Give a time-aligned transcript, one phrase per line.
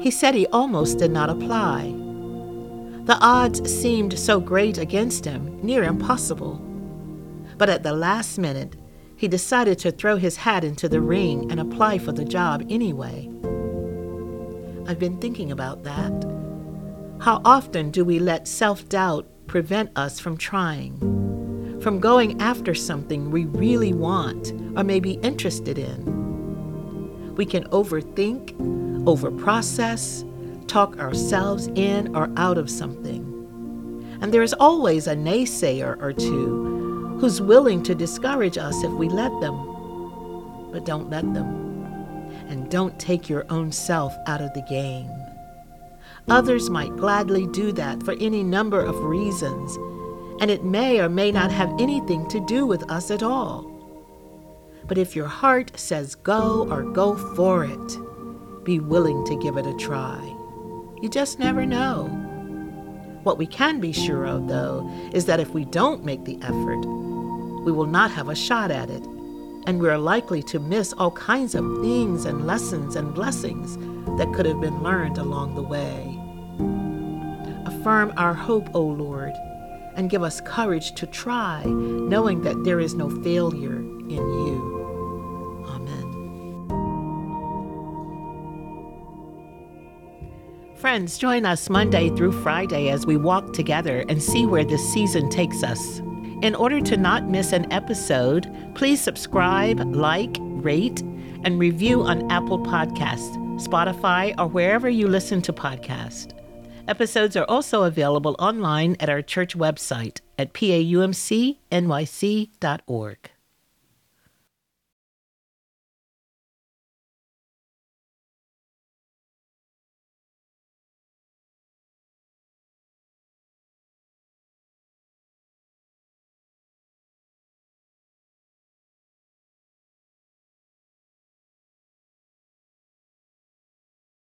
[0.00, 1.94] He said he almost did not apply.
[3.04, 6.56] The odds seemed so great against him, near impossible.
[7.58, 8.76] But at the last minute,
[9.16, 13.28] he decided to throw his hat into the ring and apply for the job anyway.
[14.86, 16.24] I've been thinking about that.
[17.20, 20.96] How often do we let self doubt prevent us from trying,
[21.82, 27.34] from going after something we really want or may be interested in?
[27.34, 28.52] We can overthink,
[29.06, 30.24] overprocess,
[30.68, 33.26] talk ourselves in or out of something.
[34.22, 39.08] And there is always a naysayer or two who's willing to discourage us if we
[39.08, 40.70] let them.
[40.70, 42.30] But don't let them.
[42.48, 45.10] And don't take your own self out of the game.
[46.30, 49.76] Others might gladly do that for any number of reasons,
[50.40, 53.66] and it may or may not have anything to do with us at all.
[54.86, 59.66] But if your heart says go or go for it, be willing to give it
[59.66, 60.20] a try.
[61.02, 62.04] You just never know.
[63.24, 66.86] What we can be sure of, though, is that if we don't make the effort,
[67.64, 69.04] we will not have a shot at it,
[69.66, 73.76] and we are likely to miss all kinds of things and lessons and blessings
[74.16, 76.19] that could have been learned along the way.
[77.66, 79.32] Affirm our hope, O Lord,
[79.94, 85.64] and give us courage to try, knowing that there is no failure in you.
[85.68, 86.06] Amen.
[90.76, 95.28] Friends, join us Monday through Friday as we walk together and see where this season
[95.28, 96.00] takes us.
[96.42, 101.02] In order to not miss an episode, please subscribe, like, rate,
[101.44, 106.32] and review on Apple Podcasts, Spotify, or wherever you listen to podcasts.
[106.90, 111.10] Episodes are also available online at our church website at paumcnyc.org.